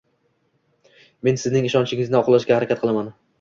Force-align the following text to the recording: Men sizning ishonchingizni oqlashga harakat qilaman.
Men 1.27 1.37
sizning 1.41 1.67
ishonchingizni 1.69 2.19
oqlashga 2.21 2.57
harakat 2.59 2.83
qilaman. 2.87 3.15